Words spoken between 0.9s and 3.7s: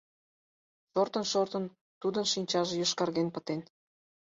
Шортын-шортын, тудын шинчаже йошкарген пытен.